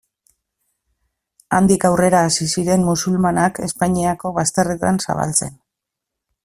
Handik 1.57 1.85
aurrera 1.89 2.21
hasi 2.29 2.47
ziren 2.55 2.87
musulmanak 2.89 3.63
Hispaniako 3.67 4.35
bazterretan 4.39 5.03
zabaltzen. 5.07 5.59